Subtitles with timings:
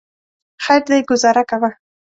[0.63, 1.69] خیر دی ګوزاره کوه.